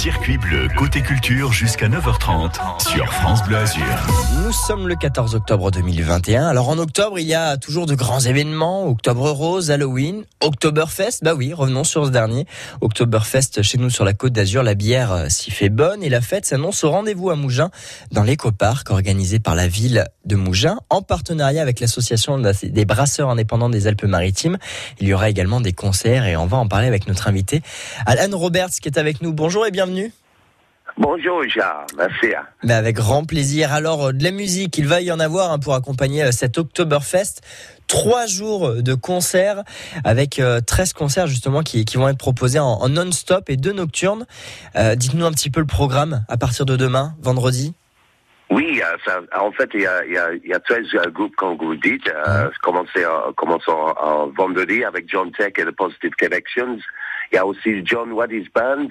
Circuit 0.00 0.38
bleu 0.38 0.66
côté 0.78 1.02
culture 1.02 1.52
jusqu'à 1.52 1.86
9h30 1.86 2.80
sur 2.90 3.12
France 3.12 3.42
Bleu 3.42 3.58
Azur. 3.58 3.84
Nous 4.42 4.50
sommes 4.50 4.88
le 4.88 4.96
14 4.96 5.34
octobre 5.34 5.70
2021. 5.70 6.46
Alors 6.46 6.70
en 6.70 6.78
octobre, 6.78 7.18
il 7.18 7.26
y 7.26 7.34
a 7.34 7.58
toujours 7.58 7.84
de 7.84 7.94
grands 7.94 8.20
événements. 8.20 8.88
Octobre 8.88 9.28
rose, 9.30 9.70
Halloween, 9.70 10.24
Oktoberfest. 10.40 11.22
Bah 11.22 11.34
oui, 11.34 11.52
revenons 11.52 11.84
sur 11.84 12.06
ce 12.06 12.10
dernier. 12.10 12.46
Oktoberfest 12.80 13.60
chez 13.60 13.76
nous 13.76 13.90
sur 13.90 14.06
la 14.06 14.14
côte 14.14 14.32
d'Azur. 14.32 14.62
La 14.62 14.74
bière 14.74 15.12
euh, 15.12 15.28
s'y 15.28 15.50
fait 15.50 15.68
bonne 15.68 16.02
et 16.02 16.08
la 16.08 16.22
fête 16.22 16.46
s'annonce 16.46 16.82
au 16.82 16.90
rendez-vous 16.90 17.28
à 17.28 17.36
Mougins 17.36 17.70
dans 18.10 18.22
l'écoparc 18.22 18.90
organisé 18.90 19.38
par 19.38 19.54
la 19.54 19.68
ville 19.68 20.06
de 20.24 20.34
Mougins 20.34 20.78
en 20.88 21.02
partenariat 21.02 21.60
avec 21.60 21.78
l'association 21.78 22.38
des 22.38 22.84
brasseurs 22.86 23.28
indépendants 23.28 23.68
des 23.68 23.86
Alpes-Maritimes. 23.86 24.56
Il 24.98 25.08
y 25.08 25.12
aura 25.12 25.28
également 25.28 25.60
des 25.60 25.74
concerts 25.74 26.24
et 26.24 26.38
on 26.38 26.46
va 26.46 26.56
en 26.56 26.68
parler 26.68 26.86
avec 26.86 27.06
notre 27.06 27.28
invité 27.28 27.60
Alan 28.06 28.34
Roberts 28.34 28.70
qui 28.80 28.88
est 28.88 28.96
avec 28.96 29.20
nous. 29.20 29.34
Bonjour 29.34 29.66
et 29.66 29.70
bienvenue. 29.70 29.89
Bonjour 30.98 31.42
Jean, 31.48 31.86
merci. 31.96 32.34
Mais 32.62 32.74
avec 32.74 32.96
grand 32.96 33.24
plaisir. 33.24 33.72
Alors 33.72 34.08
euh, 34.08 34.12
de 34.12 34.22
la 34.22 34.32
musique, 34.32 34.76
il 34.76 34.86
va 34.86 35.00
y 35.00 35.10
en 35.12 35.20
avoir 35.20 35.52
hein, 35.52 35.58
pour 35.58 35.74
accompagner 35.74 36.24
euh, 36.24 36.32
cet 36.32 36.58
Oktoberfest. 36.58 37.40
Trois 37.86 38.26
jours 38.26 38.82
de 38.82 38.94
concerts 38.94 39.62
avec 40.04 40.40
13 40.66 40.90
euh, 40.94 40.98
concerts 40.98 41.26
justement 41.26 41.62
qui, 41.62 41.84
qui 41.84 41.96
vont 41.96 42.08
être 42.08 42.18
proposés 42.18 42.58
en, 42.58 42.88
non-stop 42.88 43.50
et 43.50 43.56
deux 43.56 43.72
nocturnes. 43.72 44.26
Dites-nous 44.94 45.26
un 45.26 45.32
petit 45.32 45.50
peu 45.50 45.58
le 45.58 45.66
programme 45.66 46.24
à 46.28 46.36
partir 46.36 46.66
de 46.66 46.76
demain, 46.76 47.14
vendredi. 47.20 47.74
Oui, 48.50 48.80
ça, 49.06 49.20
en 49.38 49.52
fait, 49.52 49.70
il 49.74 49.82
y 49.82 49.86
a, 49.86 50.04
il 50.04 50.12
y 50.12 50.18
a, 50.18 50.32
il 50.32 50.50
y 50.50 50.52
a 50.52 50.58
13 50.58 50.86
groupes, 51.12 51.36
comme 51.36 51.56
vous 51.56 51.76
dites. 51.76 52.08
Euh, 52.08 52.50
commençons 53.36 53.94
en 54.00 54.26
vendredi 54.26 54.82
avec 54.84 55.08
John 55.08 55.30
Tech 55.30 55.52
et 55.56 55.64
The 55.64 55.70
Positive 55.70 56.10
Connections. 56.18 56.78
Il 57.30 57.36
y 57.36 57.38
a 57.38 57.46
aussi 57.46 57.82
John 57.84 58.12
Waddy's 58.12 58.48
Band 58.52 58.88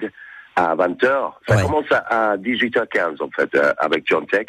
à 0.60 0.74
20h. 0.76 1.32
Ça 1.48 1.62
commence 1.62 1.86
à, 1.90 2.36
18h15 2.36 3.22
en 3.22 3.30
fait 3.30 3.54
euh, 3.54 3.72
avec 3.78 4.04
John 4.06 4.26
Tech. 4.26 4.46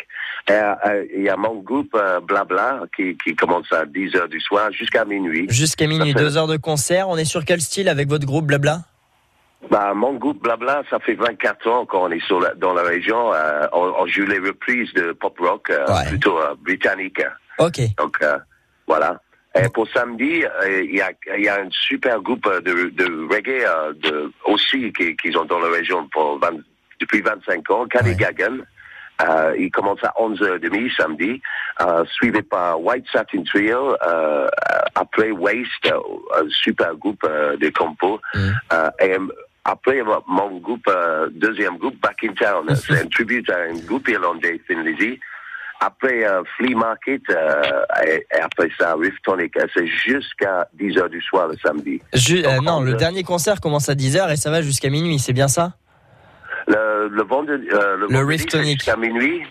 Et, 0.50 0.52
euh, 0.52 1.06
il 1.16 1.24
y 1.24 1.30
a 1.30 1.38
mon 1.38 1.56
groupe 1.56 1.96
euh, 1.96 2.20
Blabla 2.20 2.82
qui, 2.96 3.18
qui, 3.24 3.36
commence 3.36 3.72
à 3.72 3.86
10h 3.86 4.28
du 4.28 4.40
soir 4.42 4.72
jusqu'à 4.72 5.06
minuit. 5.06 5.48
Jusqu'à 5.50 5.88
minuit, 5.88 6.14
deux 6.14 6.38
heures 6.38 6.48
de 6.48 6.58
concert. 6.58 7.08
On 7.10 7.18
est 7.18 7.26
sur 7.26 7.46
quel 7.46 7.62
style 7.62 7.88
avec 7.88 8.10
votre 8.10 8.26
groupe 8.26 8.46
Blabla? 8.46 8.82
Bah, 9.70 9.94
mon 9.94 10.16
groupe 10.16 10.42
Blabla, 10.42 10.84
ça 10.90 11.00
fait 11.00 11.14
24 11.14 11.68
ans 11.70 11.86
qu'on 11.86 12.10
est 12.12 12.26
sur 12.26 12.44
dans 12.58 12.74
la 12.74 12.82
région. 12.82 13.32
on, 13.72 13.94
on, 14.00 14.08
joue 14.08 14.26
les 14.26 14.40
reprises 14.40 14.92
de 14.94 15.14
pop 15.14 15.38
rock 15.40 15.72
plutôt 16.10 16.40
britannique. 16.64 17.22
Ok. 17.60 17.80
Donc 17.98 18.18
voilà. 18.88 19.22
Et 19.56 19.68
pour 19.70 19.88
samedi, 19.90 20.46
euh, 20.46 20.84
il 20.84 20.96
y, 20.96 21.02
a, 21.02 21.12
y 21.38 21.48
a 21.48 21.56
un 21.62 21.70
super 21.72 22.22
groupe 22.22 22.48
de, 22.64 22.90
de 22.90 23.28
reggae 23.30 23.66
euh, 23.66 23.94
de, 23.94 24.32
aussi 24.46 24.94
qui, 24.94 25.16
qui 25.18 25.32
sont 25.34 25.46
dans 25.46 25.60
la 25.60 25.70
région 25.70 26.08
pour 26.08 26.40
depuis 27.00 27.22
25 27.22 27.70
ans, 27.72 27.86
Caddy 27.88 28.16
Gagan. 28.16 28.60
Euh, 29.22 29.56
il 29.58 29.70
commence 29.72 30.04
à 30.04 30.14
11h30 30.20 30.96
samedi, 30.96 31.42
euh, 31.82 32.04
suivi 32.06 32.42
par 32.42 32.82
White 32.82 33.06
Satin 33.12 33.44
Trio, 33.44 33.96
euh, 34.08 34.48
après 34.96 35.32
Waste, 35.32 35.86
un 35.86 36.50
super 36.50 36.96
groupe 36.96 37.24
de 37.24 37.70
compo. 37.70 38.20
Mm. 38.34 38.50
et 39.02 39.18
après, 39.64 40.02
mon 40.28 40.58
groupe, 40.58 40.90
deuxième 41.34 41.78
groupe, 41.78 42.00
Back 42.02 42.24
in 42.24 42.34
Town, 42.34 42.76
c'est 42.76 43.00
un 43.00 43.08
tribute 43.08 43.50
à 43.50 43.58
un 43.70 43.78
groupe 43.86 44.08
irlandais, 44.08 44.60
Thin 44.68 44.82
Lizzy 44.82 45.20
après 45.82 46.26
euh, 46.26 46.44
Flea 46.56 46.76
Market 46.76 47.22
euh, 47.30 47.62
et, 48.08 48.26
après 48.40 48.70
ça 48.80 48.96
Riff 48.96 49.16
Tonic. 49.24 49.58
Euh, 49.58 49.66
c'est 49.76 49.88
jusqu'à 49.88 50.68
10h 50.80 51.10
du 51.10 51.22
soir 51.22 51.48
le 51.48 51.58
samedi. 51.58 52.00
non, 52.64 52.82
le 52.82 52.94
dernier 52.94 53.24
concert 53.24 53.60
commence 53.60 53.90
à 53.90 53.96
10h 53.96 54.32
et 54.32 54.38
ça 54.38 54.52
va 54.52 54.62
jusqu'à 54.62 54.90
minuit, 54.90 55.20
c'est 55.20 55.34
bien 55.34 55.48
ça? 55.48 55.74
Le, 56.68 57.10
le 57.10 57.24
vendredi, 57.24 57.66
le, 57.66 58.08
le 58.08 58.26
Riff 58.26 58.46
Tonic. 58.46 58.80
jusqu'à 58.80 58.96
minuit. 58.96 59.42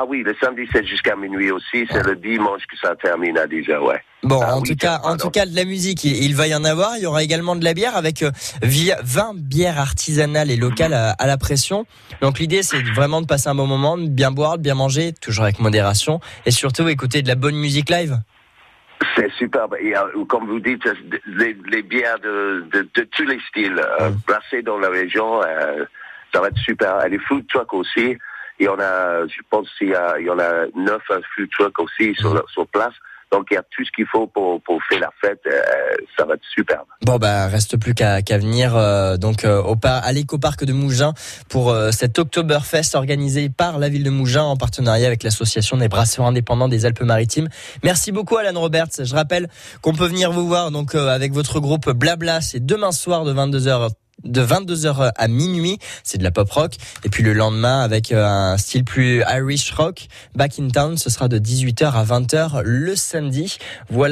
Ah 0.00 0.04
oui, 0.06 0.22
le 0.22 0.32
samedi 0.40 0.62
c'est 0.72 0.86
jusqu'à 0.86 1.16
minuit 1.16 1.50
aussi. 1.50 1.84
C'est 1.90 2.06
le 2.06 2.14
dimanche 2.14 2.62
que 2.70 2.76
ça 2.80 2.94
termine 2.94 3.36
à 3.36 3.46
10h, 3.46 3.78
ouais. 3.80 4.00
Bon, 4.22 4.40
ah 4.40 4.54
en 4.54 4.62
tout 4.62 4.76
cas, 4.76 5.00
en 5.02 5.16
tout 5.16 5.30
cas, 5.30 5.44
de 5.44 5.56
la 5.56 5.64
musique, 5.64 6.04
il, 6.04 6.36
va 6.36 6.46
y 6.46 6.54
en 6.54 6.62
avoir. 6.62 6.96
Il 6.98 7.02
y 7.02 7.06
aura 7.06 7.24
également 7.24 7.56
de 7.56 7.64
la 7.64 7.74
bière 7.74 7.96
avec 7.96 8.24
20 8.62 9.34
bières 9.34 9.80
artisanales 9.80 10.52
et 10.52 10.56
locales 10.56 10.94
à, 10.94 11.26
la 11.26 11.36
pression. 11.36 11.84
Donc 12.20 12.38
l'idée, 12.38 12.62
c'est 12.62 12.80
vraiment 12.94 13.20
de 13.20 13.26
passer 13.26 13.48
un 13.48 13.56
bon 13.56 13.66
moment, 13.66 13.98
de 13.98 14.06
bien 14.06 14.30
boire, 14.30 14.58
de 14.58 14.62
bien 14.62 14.76
manger, 14.76 15.12
toujours 15.20 15.44
avec 15.44 15.58
modération, 15.58 16.20
et 16.46 16.52
surtout 16.52 16.86
écouter 16.86 17.22
de 17.22 17.28
la 17.28 17.34
bonne 17.34 17.56
musique 17.56 17.90
live. 17.90 18.18
C'est 19.16 19.32
superbe. 19.32 19.74
Et, 19.80 19.94
comme 20.28 20.46
vous 20.46 20.60
dites, 20.60 20.88
les, 21.26 21.82
bières 21.82 22.20
de, 22.20 22.68
tous 22.92 23.24
les 23.24 23.40
styles, 23.48 23.82
euh, 24.00 24.10
placées 24.28 24.62
dans 24.62 24.78
la 24.78 24.90
région, 24.90 25.42
euh, 25.42 25.84
ça 26.32 26.40
va 26.40 26.48
être 26.48 26.58
super. 26.58 27.04
Et 27.04 27.08
les 27.08 27.18
food 27.18 27.44
trucks 27.48 27.74
aussi. 27.74 28.16
Il 28.60 28.66
y 28.66 28.68
en 28.68 28.78
a, 28.78 29.26
je 29.26 29.40
pense 29.50 29.68
qu'il 29.78 29.88
y, 29.88 30.30
en 30.30 30.38
a 30.38 30.66
neuf 30.74 31.02
food 31.34 31.48
trucks 31.50 31.78
aussi 31.78 32.14
sur, 32.14 32.34
mm. 32.34 32.42
sur 32.52 32.66
place. 32.68 32.94
Donc 33.30 33.48
il 33.50 33.54
y 33.54 33.56
a 33.58 33.62
tout 33.62 33.84
ce 33.84 33.90
qu'il 33.90 34.06
faut 34.06 34.26
pour, 34.26 34.60
pour 34.62 34.80
faire 34.84 35.00
la 35.00 35.10
fête. 35.20 35.40
Euh, 35.46 35.52
ça 36.16 36.24
va 36.24 36.34
être 36.34 36.44
superbe. 36.54 36.86
Bon 37.04 37.16
bah 37.16 37.46
reste 37.46 37.78
plus 37.78 37.94
qu'à 37.94 38.22
qu'à 38.22 38.38
venir 38.38 38.74
euh, 38.74 39.16
donc 39.16 39.44
euh, 39.44 39.60
au 39.62 39.76
par, 39.76 40.04
à 40.04 40.12
l'éco-parc 40.12 40.64
de 40.64 40.72
Mougins 40.72 41.12
pour 41.50 41.74
cet 41.92 42.18
Oktoberfest 42.18 42.94
organisé 42.94 43.50
par 43.50 43.78
la 43.78 43.88
ville 43.88 44.02
de 44.04 44.10
Mougins 44.10 44.44
en 44.44 44.56
partenariat 44.56 45.06
avec 45.06 45.22
l'association 45.22 45.76
des 45.76 45.88
brasseurs 45.88 46.26
indépendants 46.26 46.68
des 46.68 46.86
Alpes-Maritimes. 46.86 47.48
Merci 47.82 48.12
beaucoup 48.12 48.36
Alan 48.36 48.58
Roberts. 48.58 49.04
Je 49.04 49.14
rappelle 49.14 49.48
qu'on 49.82 49.92
peut 49.92 50.06
venir 50.06 50.32
vous 50.32 50.46
voir 50.46 50.70
donc 50.70 50.94
avec 50.94 51.32
votre 51.32 51.60
groupe 51.60 51.90
Blabla. 51.90 52.40
C'est 52.40 52.64
demain 52.64 52.92
soir 52.92 53.24
de 53.24 53.34
22h 53.34 53.90
de 54.24 54.44
22h 54.44 55.12
à 55.14 55.28
minuit, 55.28 55.78
c'est 56.02 56.18
de 56.18 56.24
la 56.24 56.30
pop 56.30 56.50
rock. 56.50 56.74
Et 57.04 57.08
puis 57.08 57.22
le 57.22 57.32
lendemain, 57.32 57.80
avec 57.80 58.12
euh, 58.12 58.26
un 58.26 58.56
style 58.56 58.84
plus 58.84 59.22
Irish 59.28 59.72
rock, 59.72 60.08
Back 60.34 60.58
in 60.58 60.68
Town, 60.68 60.96
ce 60.96 61.10
sera 61.10 61.28
de 61.28 61.38
18h 61.38 61.92
à 61.92 62.04
20h 62.04 62.62
le 62.62 62.96
samedi. 62.96 63.58
Voilà. 63.90 64.06